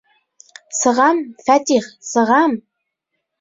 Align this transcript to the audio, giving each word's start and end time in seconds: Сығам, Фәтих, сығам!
Сығам, 0.77 1.19
Фәтих, 1.49 1.91
сығам! 2.09 2.57